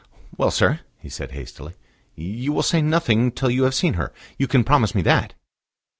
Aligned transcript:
"Well, 0.35 0.49
sir," 0.49 0.79
he 0.97 1.09
said 1.09 1.29
hastily, 1.33 1.75
"you 2.15 2.53
will 2.53 2.63
say 2.63 2.81
nothing 2.81 3.31
till 3.31 3.51
you 3.51 3.65
have 3.65 3.75
seen 3.75 3.93
her? 3.93 4.11
You 4.35 4.47
can 4.47 4.63
promise 4.63 4.95
me 4.95 5.03
that." 5.03 5.35